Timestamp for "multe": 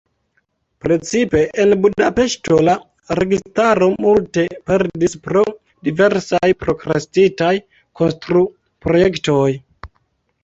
4.05-4.45